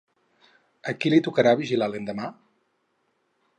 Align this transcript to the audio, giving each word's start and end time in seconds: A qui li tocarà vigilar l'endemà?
A 0.91 0.95
qui 1.03 1.11
li 1.13 1.19
tocarà 1.27 1.53
vigilar 1.61 1.91
l'endemà? 1.93 2.33